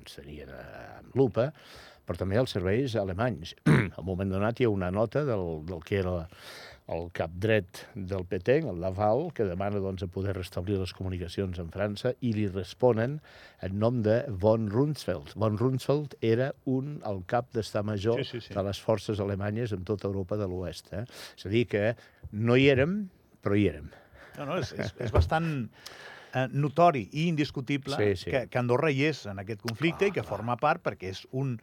ens 0.00 0.18
tenien 0.18 0.50
eh, 0.50 0.64
amb 0.98 1.14
lupa, 1.18 1.52
però 2.08 2.18
també 2.18 2.40
els 2.40 2.50
serveis 2.56 2.96
alemanys. 2.98 3.54
Al 3.70 4.06
moment 4.06 4.34
donat 4.34 4.58
hi 4.58 4.66
ha 4.66 4.74
una 4.74 4.90
nota 4.90 5.22
del, 5.28 5.62
del 5.70 5.86
que 5.86 6.00
era 6.02 6.16
el 6.90 7.06
cap 7.14 7.32
dret 7.38 7.84
del 7.94 8.24
PT, 8.26 8.58
el 8.66 8.80
Laval, 8.82 9.28
que 9.34 9.46
demana 9.46 9.80
doncs, 9.82 10.02
a 10.02 10.10
poder 10.10 10.34
restablir 10.36 10.78
les 10.80 10.92
comunicacions 10.96 11.60
amb 11.62 11.72
França 11.74 12.12
i 12.26 12.32
li 12.34 12.48
responen 12.50 13.18
en 13.62 13.78
nom 13.78 14.02
de 14.02 14.18
von 14.42 14.66
Runsfeld. 14.72 15.36
Von 15.38 15.58
Runsfeld 15.60 16.16
era 16.20 16.50
un, 16.70 16.98
el 17.06 17.22
cap 17.30 17.50
d'estar 17.54 17.84
major 17.86 18.18
Sí, 18.24 18.28
sí, 18.32 18.44
sí. 18.48 18.54
de 18.56 18.66
les 18.66 18.82
forces 18.82 19.22
alemanyes 19.22 19.74
en 19.76 19.86
tota 19.86 20.08
Europa 20.10 20.38
de 20.40 20.50
l'Oest. 20.50 20.92
Eh? 20.92 21.06
És 21.38 21.46
a 21.46 21.52
dir, 21.52 21.66
que 21.70 21.94
no 22.32 22.58
hi 22.58 22.70
érem, 22.74 23.02
però 23.44 23.58
hi 23.58 23.68
érem. 23.70 23.90
No, 24.38 24.46
no, 24.48 24.60
és, 24.60 24.72
és, 24.74 24.94
és 25.06 25.12
bastant 25.14 25.50
eh, 26.34 26.46
notori 26.52 27.06
i 27.12 27.28
indiscutible 27.28 27.98
Sí, 27.98 28.14
sí. 28.24 28.30
Que, 28.32 28.46
que 28.50 28.60
Andorra 28.60 28.90
hi 28.90 29.04
és 29.10 29.26
en 29.30 29.42
aquest 29.42 29.62
conflicte 29.62 30.10
i 30.10 30.14
que 30.14 30.26
forma 30.26 30.58
part 30.60 30.82
perquè 30.84 31.14
és 31.14 31.26
un 31.30 31.58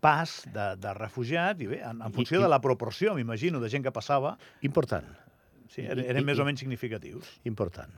pas 0.00 0.32
de, 0.52 0.66
de 0.80 0.94
refugiat 0.94 1.60
i 1.60 1.66
bé, 1.66 1.80
en, 1.82 2.02
en 2.02 2.12
funció 2.12 2.38
I- 2.40 2.42
de 2.42 2.48
la 2.48 2.60
proporció, 2.60 3.14
m'imagino, 3.14 3.60
de 3.60 3.68
gent 3.72 3.84
que 3.84 3.92
passava, 3.92 4.36
Important, 4.62 5.06
sí, 5.68 5.82
eren, 5.82 6.04
eren 6.04 6.24
més 6.24 6.38
o 6.38 6.44
menys 6.44 6.60
significatius. 6.60 7.28
important. 7.44 7.90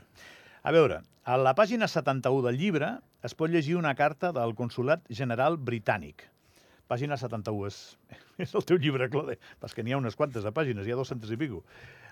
A 0.64 0.72
veure, 0.72 1.02
a 1.24 1.36
la 1.36 1.52
pàgina 1.54 1.88
71 1.88 2.42
del 2.46 2.56
llibre 2.56 2.98
es 3.22 3.34
pot 3.34 3.50
llegir 3.50 3.76
una 3.76 3.94
carta 3.94 4.32
del 4.32 4.54
Consolat 4.54 5.02
General 5.10 5.58
Britànic. 5.58 6.24
Pàgina 6.88 7.16
71 7.16 7.66
és 7.68 7.76
És 8.38 8.54
el 8.54 8.64
teu 8.66 8.78
llibre, 8.78 9.08
Claude. 9.10 9.38
Pas 9.60 9.74
que 9.74 9.84
n'hi 9.84 9.94
ha 9.94 10.00
unes 10.00 10.16
quantes 10.16 10.44
de 10.44 10.52
pàgines, 10.54 10.86
hi 10.86 10.94
ha 10.94 10.98
200 10.98 11.34
i 11.34 11.38
pico. 11.40 11.62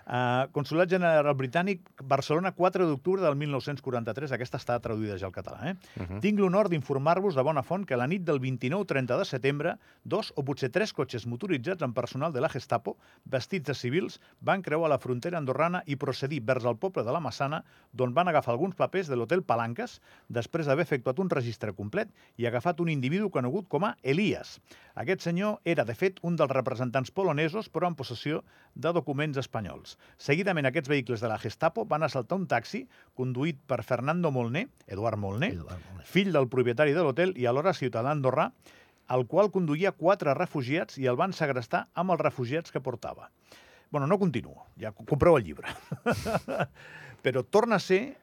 Uh, 0.03 0.51
Consolat 0.51 0.89
General 0.91 1.31
Britànic, 1.39 1.85
Barcelona, 2.03 2.51
4 2.51 2.89
d'octubre 2.89 3.23
del 3.23 3.37
1943. 3.39 4.33
Aquesta 4.35 4.59
està 4.59 4.75
traduïda 4.83 5.15
ja 5.19 5.29
al 5.29 5.35
català. 5.35 5.59
Eh? 5.69 5.75
Uh 5.95 6.03
-huh. 6.03 6.19
Tinc 6.19 6.39
l'honor 6.39 6.67
d'informar-vos 6.69 7.35
de 7.35 7.41
bona 7.41 7.63
font 7.63 7.85
que 7.85 7.95
la 7.95 8.07
nit 8.07 8.23
del 8.23 8.41
29-30 8.41 9.17
de 9.17 9.25
setembre, 9.25 9.77
dos 10.03 10.33
o 10.35 10.43
potser 10.43 10.69
tres 10.69 10.91
cotxes 10.91 11.25
motoritzats 11.25 11.81
amb 11.81 11.95
personal 11.95 12.33
de 12.33 12.41
la 12.41 12.49
Gestapo, 12.49 12.97
vestits 13.23 13.67
de 13.67 13.73
civils, 13.73 14.19
van 14.41 14.61
creuar 14.61 14.89
la 14.89 14.99
frontera 14.99 15.37
andorrana 15.37 15.83
i 15.85 15.95
procedir 15.95 16.41
vers 16.43 16.65
el 16.65 16.77
poble 16.77 17.03
de 17.03 17.11
la 17.11 17.21
Massana, 17.21 17.63
d'on 17.93 18.13
van 18.13 18.27
agafar 18.27 18.51
alguns 18.53 18.75
papers 18.75 19.07
de 19.07 19.15
l'hotel 19.15 19.43
Palanques, 19.43 20.01
després 20.27 20.65
d'haver 20.65 20.83
efectuat 20.83 21.19
un 21.19 21.29
registre 21.29 21.73
complet 21.73 22.09
i 22.35 22.45
agafat 22.45 22.79
un 22.81 22.89
individu 22.89 23.29
conegut 23.29 23.67
com 23.69 23.85
a 23.85 23.95
Elias. 24.03 24.59
Aquest 24.95 25.21
senyor 25.21 25.59
era, 25.63 25.85
de 25.85 25.95
fet, 25.95 26.12
un 26.21 26.35
dels 26.35 26.51
representants 26.51 27.09
polonesos, 27.11 27.69
però 27.69 27.87
en 27.87 27.95
possessió 27.95 28.43
de 28.75 28.91
documents 28.93 29.37
espanyols. 29.41 29.97
Seguidament, 30.17 30.65
aquests 30.69 30.89
vehicles 30.91 31.21
de 31.23 31.27
la 31.31 31.39
Gestapo 31.39 31.85
van 31.85 32.03
assaltar 32.03 32.37
un 32.37 32.47
taxi 32.47 32.83
conduït 33.15 33.59
per 33.67 33.81
Fernando 33.83 34.31
Molné, 34.31 34.67
Eduard 34.87 35.17
Molné, 35.17 35.53
Eduard 35.55 35.81
Molné. 35.89 36.05
fill 36.05 36.31
del 36.31 36.47
propietari 36.49 36.93
de 36.93 37.03
l'hotel 37.03 37.33
i 37.37 37.45
alhora 37.45 37.73
ciutadà 37.73 38.11
andorrà, 38.11 38.51
el 39.09 39.25
qual 39.27 39.49
conduïa 39.51 39.91
quatre 39.91 40.33
refugiats 40.33 40.97
i 40.97 41.07
el 41.11 41.17
van 41.19 41.33
segrestar 41.33 41.87
amb 41.93 42.11
els 42.11 42.21
refugiats 42.21 42.71
que 42.71 42.79
portava. 42.81 43.29
bueno, 43.91 44.07
no 44.07 44.17
continuo, 44.17 44.65
ja 44.79 44.91
compreu 44.91 45.37
el 45.37 45.43
llibre. 45.43 45.67
Però 47.23 47.43
torna 47.43 47.75
a 47.75 47.79
ser 47.79 48.17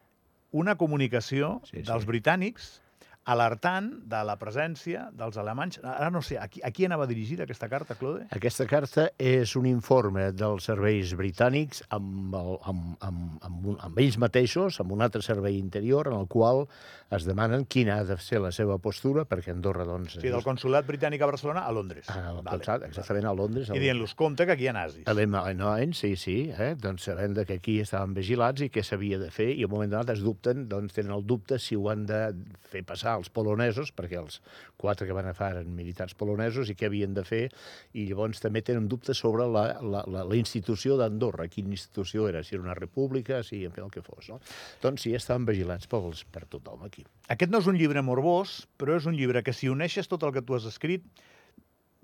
una 0.50 0.75
comunicació 0.76 1.61
Sí, 1.64 1.76
sí. 1.78 1.82
dels 1.87 2.06
britànics 2.09 2.80
alertant 3.29 3.91
de 4.09 4.21
la 4.25 4.37
presència 4.41 5.09
dels 5.17 5.37
alemanys. 5.41 5.81
Ara 5.85 6.09
no 6.12 6.23
sé, 6.25 6.39
a 6.41 6.47
qui, 6.49 6.62
a 6.65 6.71
qui 6.73 6.87
anava 6.87 7.07
dirigida 7.11 7.45
aquesta 7.45 7.69
carta, 7.69 7.97
Claude? 7.99 8.27
Aquesta 8.35 8.65
carta 8.71 9.11
és 9.21 9.53
un 9.61 9.67
informe 9.69 10.31
dels 10.33 10.65
serveis 10.71 11.12
britànics 11.19 11.85
amb, 11.93 12.35
el, 12.37 12.57
amb, 12.71 12.95
amb, 13.05 13.37
amb, 13.47 13.69
un, 13.75 13.77
amb 13.85 14.00
ells 14.00 14.17
mateixos, 14.21 14.81
amb 14.81 14.97
un 14.97 15.05
altre 15.05 15.23
servei 15.23 15.59
interior, 15.59 16.09
en 16.09 16.17
el 16.17 16.27
qual 16.33 16.65
es 17.11 17.27
demanen 17.27 17.67
quina 17.67 17.99
ha 18.00 18.07
de 18.07 18.17
ser 18.23 18.41
la 18.41 18.53
seva 18.55 18.79
postura, 18.79 19.27
perquè 19.29 19.53
Andorra, 19.53 19.85
doncs... 19.85 20.17
Sigui, 20.17 20.33
del 20.33 20.47
consulat 20.47 20.89
britànic 20.89 21.21
a 21.21 21.29
Barcelona 21.29 21.67
a 21.67 21.75
Londres. 21.75 22.09
Ah, 22.09 22.33
Vale. 22.41 22.62
vale. 22.65 22.89
exactament 22.89 23.27
a 23.29 23.35
Londres. 23.37 23.71
I 23.75 23.83
dient-los, 23.83 24.15
compte 24.19 24.47
que 24.47 24.57
aquí 24.57 24.69
hi 24.69 24.71
ha 24.73 24.77
nazis. 24.79 25.05
Alemany, 25.11 25.93
sí, 25.99 26.15
sí, 26.17 26.39
eh? 26.55 26.73
doncs 26.81 27.11
sabent 27.11 27.37
de 27.37 27.45
que 27.45 27.59
aquí 27.61 27.81
estaven 27.83 28.15
vigilats 28.17 28.62
i 28.65 28.71
què 28.73 28.85
s'havia 28.87 29.19
de 29.21 29.31
fer, 29.35 29.50
i 29.53 29.67
al 29.67 29.73
moment 29.73 29.93
donat 29.93 30.15
es 30.15 30.25
dubten, 30.25 30.69
doncs 30.71 30.97
tenen 30.97 31.12
el 31.19 31.27
dubte 31.27 31.59
si 31.59 31.77
ho 31.77 31.91
han 31.91 32.07
de 32.09 32.23
fer 32.71 32.85
passar 32.87 33.10
als 33.19 33.31
polonesos, 33.33 33.93
perquè 33.97 34.19
els 34.21 34.40
quatre 34.81 35.09
que 35.09 35.17
van 35.17 35.29
agafar 35.29 35.52
eren 35.57 35.73
militars 35.76 36.14
polonesos, 36.19 36.71
i 36.71 36.76
què 36.79 36.90
havien 36.90 37.14
de 37.17 37.25
fer, 37.26 37.43
i 37.95 38.07
llavors 38.11 38.43
també 38.43 38.62
tenen 38.67 38.88
dubtes 38.90 39.19
sobre 39.21 39.47
la, 39.49 39.64
la, 39.81 40.05
la, 40.07 40.25
la 40.29 40.38
institució 40.38 40.99
d'Andorra, 41.00 41.49
quina 41.52 41.75
institució 41.76 42.29
era, 42.29 42.45
si 42.45 42.57
era 42.57 42.64
una 42.64 42.76
república, 42.79 43.43
si 43.47 43.64
en 43.67 43.75
fi 43.75 43.85
el 43.85 43.90
que 43.95 44.05
fos. 44.07 44.31
No? 44.33 44.40
Doncs 44.85 45.07
sí, 45.07 45.14
estaven 45.17 45.49
vigilats 45.49 45.90
pels, 45.90 46.25
per 46.31 46.47
tothom 46.50 46.87
aquí. 46.87 47.05
Aquest 47.33 47.52
no 47.52 47.61
és 47.62 47.69
un 47.71 47.79
llibre 47.81 48.05
morbós, 48.07 48.61
però 48.81 48.97
és 49.00 49.09
un 49.11 49.19
llibre 49.19 49.45
que 49.47 49.57
si 49.57 49.71
uneixes 49.73 50.11
tot 50.11 50.25
el 50.26 50.35
que 50.37 50.45
tu 50.47 50.57
has 50.57 50.69
escrit, 50.69 51.07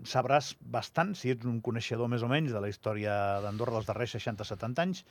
sabràs 0.05 0.53
bastant, 0.61 1.15
si 1.17 1.33
ets 1.33 1.47
un 1.49 1.63
coneixedor 1.65 2.11
més 2.13 2.25
o 2.25 2.29
menys 2.29 2.53
de 2.53 2.61
la 2.61 2.69
història 2.69 3.41
d'Andorra 3.45 3.79
dels 3.79 3.89
darrers 3.89 4.17
60-70 4.19 4.85
anys, 4.85 5.05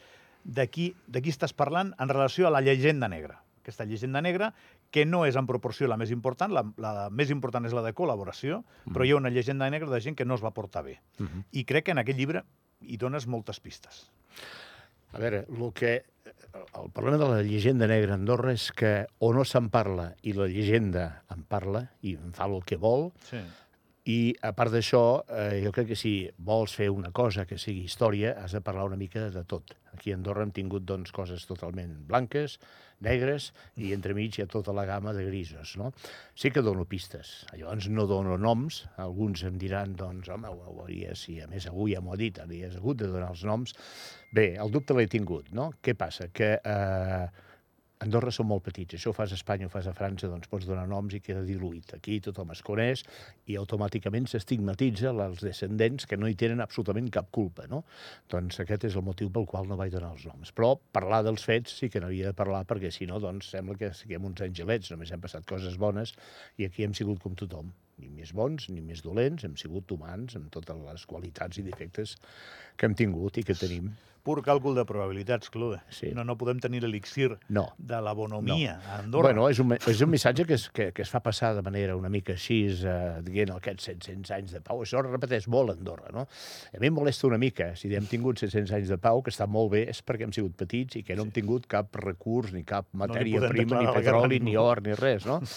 de 0.45 0.67
qui, 0.69 0.91
de 1.07 1.21
qui 1.25 1.33
estàs 1.33 1.55
parlant 1.57 1.91
en 1.99 2.11
relació 2.11 2.47
a 2.47 2.53
la 2.53 2.61
llegenda 2.61 3.09
negra. 3.09 3.39
Aquesta 3.63 3.87
llegenda 3.89 4.21
negra, 4.21 4.51
que 4.95 5.03
no 5.03 5.25
és 5.27 5.35
en 5.35 5.47
proporció 5.49 5.89
la 5.91 5.97
més 5.99 6.11
important, 6.15 6.53
la, 6.55 6.63
la 6.79 7.09
més 7.11 7.31
important 7.33 7.67
és 7.67 7.75
la 7.75 7.83
de 7.83 7.91
col·laboració, 7.97 8.61
però 8.87 9.03
hi 9.03 9.11
ha 9.11 9.19
una 9.19 9.31
llegenda 9.33 9.67
negra 9.73 9.91
de 9.91 9.99
gent 9.99 10.15
que 10.15 10.27
no 10.27 10.37
es 10.39 10.43
va 10.45 10.53
portar 10.55 10.85
bé. 10.85 11.01
Uh 11.19 11.27
-huh. 11.27 11.43
I 11.51 11.65
crec 11.65 11.85
que 11.85 11.91
en 11.91 11.99
aquest 11.99 12.17
llibre 12.17 12.45
hi 12.81 12.97
dones 12.97 13.27
moltes 13.27 13.59
pistes. 13.59 14.05
A 15.11 15.19
veure, 15.19 15.45
el 15.49 15.73
que 15.73 16.05
el 16.55 16.89
problema 16.91 17.17
de 17.17 17.27
la 17.29 17.41
llegenda 17.43 17.87
negra 17.87 18.13
a 18.13 18.15
Andorra 18.15 18.53
és 18.53 18.71
que 18.71 19.07
o 19.19 19.33
no 19.33 19.43
se'n 19.43 19.69
parla 19.69 20.15
i 20.23 20.33
la 20.33 20.47
llegenda 20.47 21.23
en 21.29 21.43
parla 21.43 21.91
i 22.01 22.15
en 22.15 22.33
fa 22.33 22.45
el 22.45 22.63
que 22.63 22.77
vol, 22.77 23.11
Sí. 23.29 23.37
I 24.05 24.35
a 24.45 24.51
part 24.53 24.69
d'això, 24.69 25.23
eh, 25.25 25.61
jo 25.63 25.71
crec 25.73 25.87
que 25.89 25.97
si 25.97 26.13
vols 26.37 26.75
fer 26.77 26.91
una 26.93 27.09
cosa 27.09 27.47
que 27.49 27.57
sigui 27.57 27.87
història, 27.87 28.35
has 28.37 28.53
de 28.53 28.61
parlar 28.61 28.85
una 28.85 28.99
mica 28.99 29.23
de 29.33 29.41
tot. 29.49 29.73
Aquí 29.95 30.11
a 30.11 30.17
Andorra 30.19 30.43
hem 30.45 30.51
tingut 30.53 30.85
doncs, 30.85 31.09
coses 31.15 31.47
totalment 31.49 31.95
blanques, 32.05 32.59
negres, 33.01 33.49
i 33.81 33.89
entremig 33.95 34.37
hi 34.37 34.43
ha 34.43 34.47
tota 34.51 34.75
la 34.77 34.85
gamma 34.85 35.13
de 35.15 35.25
grisos. 35.25 35.73
No? 35.81 35.89
Sí 36.37 36.51
que 36.53 36.61
dono 36.61 36.85
pistes. 36.85 37.47
Llavors 37.57 37.89
no 37.89 38.05
dono 38.05 38.37
noms. 38.37 38.83
Alguns 39.01 39.41
em 39.49 39.57
diran, 39.57 39.95
doncs, 39.97 40.29
home, 40.29 40.53
ho, 40.53 40.61
ho 40.69 40.85
hauries, 40.85 41.25
i 41.33 41.39
a 41.41 41.49
més 41.49 41.65
avui 41.71 41.95
ja 41.95 42.03
m'ho 42.05 42.13
ha 42.13 42.21
dit, 42.21 42.37
hauries 42.43 42.77
hagut 42.77 43.01
de 43.01 43.09
donar 43.09 43.31
els 43.33 43.43
noms. 43.49 43.73
Bé, 44.35 44.51
el 44.61 44.69
dubte 44.69 44.93
l'he 44.93 45.09
tingut, 45.09 45.49
no? 45.49 45.71
Què 45.81 45.97
passa? 45.97 46.29
Que 46.29 46.59
eh, 46.61 47.25
Andorra 48.05 48.29
són 48.35 48.45
molt 48.45 48.61
petits. 48.67 48.99
Això 48.99 49.09
ho 49.09 49.15
fas 49.17 49.31
a 49.33 49.37
Espanya, 49.39 49.65
ho 49.65 49.71
fas 49.73 49.87
a 49.89 49.93
França, 49.97 50.29
doncs 50.29 50.49
pots 50.51 50.67
donar 50.69 50.85
noms 50.89 51.15
i 51.17 51.21
queda 51.25 51.41
diluït. 51.45 51.95
Aquí 51.97 52.19
tothom 52.21 52.51
es 52.53 52.61
coneix 52.65 53.01
i 53.49 53.57
automàticament 53.57 54.27
s'estigmatitza 54.29 55.13
els 55.25 55.41
descendents 55.41 56.05
que 56.09 56.19
no 56.21 56.29
hi 56.29 56.37
tenen 56.37 56.61
absolutament 56.61 57.09
cap 57.15 57.31
culpa, 57.33 57.65
no? 57.71 57.81
Doncs 58.29 58.61
aquest 58.61 58.85
és 58.91 58.99
el 58.99 59.05
motiu 59.07 59.31
pel 59.33 59.49
qual 59.49 59.65
no 59.69 59.79
vaig 59.79 59.93
donar 59.95 60.13
els 60.13 60.27
noms. 60.29 60.53
Però 60.53 60.75
parlar 60.97 61.23
dels 61.25 61.47
fets 61.49 61.79
sí 61.81 61.89
que 61.89 62.03
n'havia 62.03 62.29
de 62.29 62.37
parlar, 62.37 62.61
perquè 62.69 62.93
si 62.93 63.09
no, 63.09 63.17
doncs 63.23 63.49
sembla 63.55 63.79
que 63.81 63.93
siguem 63.97 64.29
uns 64.29 64.45
angelets, 64.45 64.93
només 64.93 65.11
hem 65.11 65.25
passat 65.25 65.49
coses 65.49 65.81
bones 65.81 66.13
i 66.61 66.69
aquí 66.69 66.85
hem 66.85 66.93
sigut 66.93 67.23
com 67.25 67.33
tothom. 67.33 67.73
Ni 67.97 68.11
més 68.11 68.35
bons 68.35 68.69
ni 68.69 68.83
més 68.85 69.01
dolents, 69.01 69.47
hem 69.47 69.55
sigut 69.57 69.89
humans 69.95 70.35
amb 70.37 70.51
totes 70.53 70.81
les 70.85 71.05
qualitats 71.09 71.57
i 71.57 71.65
defectes 71.65 72.19
que 72.75 72.85
hem 72.85 72.97
tingut 73.01 73.39
i 73.41 73.45
que 73.47 73.57
tenim. 73.57 73.95
Pur 74.25 74.39
càlcul 74.41 74.73
de 74.73 74.83
probabilitats, 74.89 75.51
Claude. 75.53 75.77
Sí. 75.93 76.09
No, 76.17 76.23
no 76.25 76.33
podem 76.39 76.57
tenir 76.63 76.79
l'elixir 76.81 77.35
No. 77.53 77.67
de 77.77 77.99
la 78.01 78.13
bonomia 78.17 78.79
a 78.89 78.99
Andorra. 79.03 79.29
Bueno, 79.29 79.45
és 79.53 79.59
un, 79.61 79.75
és 79.77 80.01
un 80.01 80.09
missatge 80.09 80.47
que 80.49 80.55
es, 80.57 80.65
que, 80.73 80.87
que 80.97 81.03
es 81.05 81.11
fa 81.13 81.21
passar 81.21 81.53
de 81.53 81.61
manera 81.61 81.93
una 81.95 82.09
mica 82.09 82.33
així, 82.33 82.63
eh, 82.73 83.21
dient 83.25 83.53
aquests 83.53 83.85
700 83.91 84.33
anys 84.39 84.55
de 84.57 84.61
pau. 84.65 84.81
Això 84.81 85.03
es 85.03 85.11
repeteix 85.11 85.45
molt 85.51 85.69
a 85.69 85.77
Andorra, 85.77 86.09
no? 86.15 86.25
A 86.73 86.81
mi 86.81 86.89
em 86.89 86.97
molesta 86.97 87.27
una 87.29 87.37
mica. 87.37 87.69
Si 87.77 87.93
hem 87.93 88.09
tingut 88.09 88.41
700 88.41 88.73
anys 88.79 88.89
de 88.89 88.97
pau, 88.97 89.21
que 89.21 89.29
està 89.29 89.45
molt 89.45 89.71
bé, 89.75 89.83
és 89.93 90.01
perquè 90.01 90.25
hem 90.25 90.33
sigut 90.33 90.57
petits 90.57 90.97
i 90.97 91.03
que 91.05 91.15
no 91.15 91.27
hem 91.27 91.31
tingut 91.35 91.69
cap 91.69 91.93
recurs, 92.01 92.51
ni 92.55 92.63
cap 92.65 92.89
matèria 92.97 93.43
podem 93.43 93.53
prima, 93.53 93.83
ni 93.83 93.93
petroli, 93.93 94.41
ni 94.41 94.57
or, 94.57 94.81
ni 94.81 94.97
res, 94.97 95.29
no? 95.29 95.37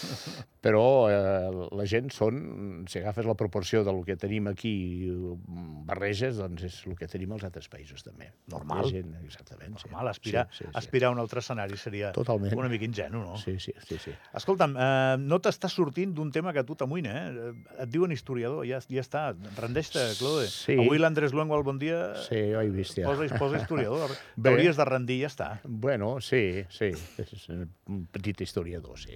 Però 0.59 0.85
eh, 1.07 1.67
la 1.71 1.85
gent 1.87 2.09
són, 2.11 2.83
si 2.91 2.99
agafes 2.99 3.25
la 3.25 3.35
proporció 3.39 3.85
del 3.87 4.01
que 4.05 4.17
tenim 4.19 4.49
aquí, 4.51 5.07
mm, 5.09 5.85
barreges, 5.87 6.35
doncs 6.37 6.65
és 6.67 6.81
el 6.85 6.97
que 6.99 7.07
tenim 7.07 7.31
als 7.31 7.45
altres 7.47 7.69
països 7.71 8.03
també. 8.03 8.27
Normal. 8.59 8.83
Hi 8.85 8.89
ha 8.89 8.91
Gent, 8.99 9.15
exactament, 9.25 9.77
sí. 9.79 9.87
Normal, 9.89 10.07
aspirar, 10.11 10.47
Sí, 10.51 10.57
sí, 10.59 10.65
sí. 10.65 10.71
aspirar 10.75 11.09
a 11.09 11.13
un 11.15 11.19
altre 11.23 11.39
escenari 11.39 11.77
seria 11.79 12.11
Totalment. 12.11 12.53
una 12.59 12.69
mica 12.69 12.85
ingenu, 12.85 13.21
no? 13.23 13.37
Sí, 13.39 13.55
sí, 13.59 13.73
sí, 13.87 13.97
sí. 14.03 14.11
Escolta'm, 14.35 14.75
eh, 14.77 15.15
no 15.19 15.39
t'estàs 15.39 15.73
sortint 15.73 16.13
d'un 16.13 16.31
tema 16.35 16.51
que 16.53 16.59
a 16.59 16.65
tu 16.67 16.75
t'amoïna, 16.75 17.13
eh? 17.15 17.53
Et 17.85 17.89
diuen 17.89 18.11
historiador, 18.11 18.65
ja, 18.67 18.79
ja 18.89 19.01
està. 19.01 19.23
Rendeix-te, 19.57 20.03
Claude. 20.19 20.47
Sí. 20.51 20.75
Avui 20.79 20.99
l'Andrés 20.99 21.33
Luengo 21.33 21.55
al 21.55 21.63
Bon 21.63 21.79
Dia 21.79 22.15
Sí, 22.27 22.35
ho 22.53 22.61
he 22.61 22.69
vist 22.69 22.97
ja. 22.99 23.05
posa, 23.07 23.29
posa 23.39 23.57
historiador. 23.61 24.11
T'hauries 24.43 24.75
de 24.77 24.85
rendir 24.85 25.19
i 25.19 25.21
ja 25.23 25.31
està. 25.31 25.49
Bueno, 25.63 26.19
sí, 26.21 26.65
sí, 26.69 26.91
és 27.21 27.47
un 27.49 28.05
petit 28.11 28.41
historiador, 28.41 28.97
sí. 28.99 29.15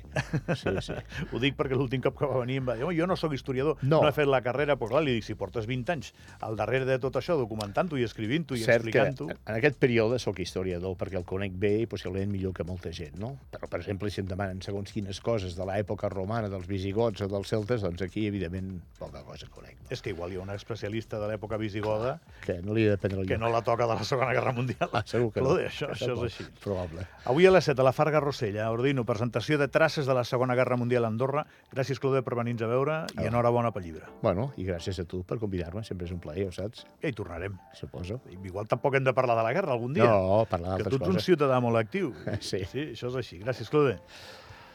Sí, 0.55 0.69
sí. 0.81 0.93
Ho 1.33 1.39
dic 1.43 1.57
perquè 1.59 1.75
l'últim 1.75 2.01
cop 2.01 2.17
que 2.19 2.25
va 2.29 2.39
venir 2.43 2.57
em 2.61 2.67
va 2.69 2.75
dir 2.77 2.83
"Home, 2.85 2.95
jo 2.95 3.07
no 3.07 3.15
sóc 3.19 3.33
historiador, 3.33 3.77
no, 3.81 4.01
No. 4.01 4.07
he 4.07 4.11
fet 4.15 4.27
la 4.27 4.41
carrera, 4.41 4.75
però 4.77 4.89
clar, 4.95 5.03
li 5.03 5.13
dic, 5.17 5.23
si 5.27 5.35
portes 5.35 5.65
20 5.67 5.91
anys 5.91 6.13
al 6.41 6.55
darrere 6.55 6.85
de 6.85 6.97
tot 6.99 7.15
això, 7.19 7.35
documentant-ho 7.37 7.97
i 7.97 8.03
escrivint-ho 8.03 8.55
i 8.55 8.63
explicant-ho... 8.63 9.27
en 9.45 9.55
aquest 9.55 9.77
període 9.79 10.19
sóc 10.19 10.39
historiador 10.39 10.95
perquè 10.99 11.17
el 11.19 11.25
conec 11.25 11.53
bé 11.59 11.73
i 11.83 11.87
possiblement 11.89 12.31
millor 12.31 12.53
que 12.53 12.63
molta 12.63 12.91
gent, 12.91 13.15
no? 13.19 13.37
Però, 13.51 13.67
per 13.69 13.79
exemple, 13.81 14.09
si 14.11 14.21
em 14.21 14.27
demanen 14.27 14.61
segons 14.61 14.91
quines 14.91 15.19
coses 15.21 15.55
de 15.55 15.65
l'època 15.65 16.09
romana, 16.09 16.49
dels 16.49 16.67
visigots 16.67 17.21
o 17.21 17.27
dels 17.27 17.47
celtes, 17.49 17.81
doncs 17.81 18.01
aquí, 18.01 18.27
evidentment, 18.27 18.81
poca 18.99 19.23
cosa 19.23 19.47
conec. 19.49 19.77
No? 19.81 19.87
És 19.89 20.01
que 20.01 20.09
igual 20.13 20.31
hi 20.33 20.37
ha 20.37 20.41
un 20.41 20.49
especialista 20.51 21.19
de 21.19 21.27
l'època 21.27 21.57
visigoda 21.57 22.19
Que 22.45 22.61
no 22.61 22.73
li 22.73 22.83
he 22.85 22.89
de 22.89 22.97
prendre 22.97 23.21
el 23.21 23.27
que 23.27 23.37
no 23.37 23.49
la 23.49 23.61
toca 23.61 23.85
de 23.87 23.93
la 23.95 24.03
Segona 24.03 24.33
Guerra 24.33 24.51
Mundial. 24.53 24.89
Ah, 24.93 25.03
segur 25.05 25.31
que 25.33 25.41
no. 25.41 25.55
això, 25.57 25.87
Que 25.87 25.93
això 25.93 26.13
és 26.17 26.23
així. 26.39 26.43
Probable. 26.63 27.05
Avui 27.25 27.45
a 27.45 27.51
les 27.51 27.63
7 27.65 27.79
a 27.81 27.83
la 27.87 27.93
Farga 27.93 28.19
Rossella, 28.19 28.65
a 28.65 28.71
Ordino, 28.71 29.05
presentació 29.05 29.57
de 29.57 29.67
traces 29.67 30.05
de 30.05 30.13
la 30.13 30.23
Segona 30.23 30.55
Guerra 30.55 30.77
Mundial 30.77 31.05
a 31.05 31.07
Andorra. 31.07 31.45
Gràcies, 31.71 31.99
Claude, 31.99 32.21
per 32.23 32.35
venir-nos 32.35 32.61
a 32.63 32.67
veure 32.67 32.97
i 33.15 33.23
Ah. 33.23 33.27
enhorabona 33.27 33.71
pel 33.71 33.83
llibre. 33.83 34.05
Bueno, 34.21 34.51
i 34.57 34.65
gràcies 34.65 34.99
a 34.99 35.05
tu 35.05 35.23
per 35.23 35.37
convidar-me, 35.39 35.83
sempre 35.83 36.05
és 36.05 36.11
un 36.11 36.19
plaer, 36.19 36.47
ho 36.47 36.51
saps? 36.51 36.85
Ja 37.01 37.07
hi 37.07 37.13
tornarem. 37.13 37.57
Suposo. 37.73 38.19
Igual 38.43 38.67
tampoc 38.67 38.95
hem 38.95 39.03
de 39.03 39.13
parlar 39.13 39.22
de 39.31 39.43
la 39.43 39.53
guerra 39.55 39.71
algun 39.71 39.93
dia. 39.93 40.03
No, 40.05 40.43
parlar 40.49 40.77
que 40.77 40.83
d'altres 40.83 40.91
tu 40.91 40.99
ets 40.99 41.07
un 41.07 41.15
coses. 41.15 41.27
ciutadà 41.29 41.59
molt 41.63 41.77
actiu. 41.79 42.11
Sí. 42.41 42.65
Sí, 42.67 42.89
això 42.97 43.07
és 43.07 43.15
així. 43.15 43.39
Gràcies, 43.39 43.69
Claude. 43.71 43.99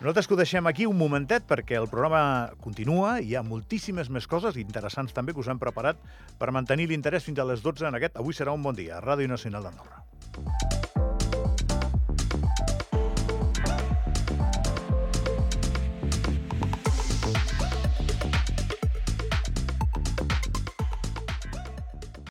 Nosaltres 0.01 0.29
que 0.31 0.35
ho 0.35 0.39
deixem 0.39 0.67
aquí 0.71 0.87
un 0.87 0.97
momentet 0.97 1.43
perquè 1.45 1.75
el 1.77 1.89
programa 1.91 2.53
continua 2.63 3.17
i 3.21 3.33
hi 3.33 3.35
ha 3.35 3.43
moltíssimes 3.43 4.09
més 4.15 4.29
coses 4.31 4.57
interessants 4.57 5.13
també 5.13 5.35
que 5.35 5.43
us 5.43 5.49
hem 5.51 5.59
preparat 5.59 5.99
per 6.39 6.53
mantenir 6.55 6.87
l'interès 6.87 7.27
fins 7.27 7.39
a 7.43 7.45
les 7.45 7.61
12 7.67 7.89
en 7.91 7.99
aquest 7.99 8.17
Avui 8.17 8.33
serà 8.33 8.55
un 8.55 8.63
bon 8.63 8.79
dia, 8.79 8.99
a 8.99 9.03
Ràdio 9.03 9.27
Nacional 9.27 9.67
d'Andorra. 9.67 10.05